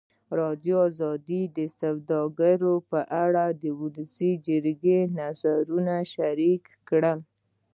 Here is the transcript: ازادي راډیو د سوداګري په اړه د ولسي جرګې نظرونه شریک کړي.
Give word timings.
ازادي 0.03 0.37
راډیو 0.41 0.79
د 1.57 1.59
سوداګري 1.79 2.73
په 2.91 2.99
اړه 3.23 3.45
د 3.61 3.63
ولسي 3.79 4.31
جرګې 4.47 4.99
نظرونه 5.19 5.95
شریک 6.13 6.63
کړي. 6.89 7.13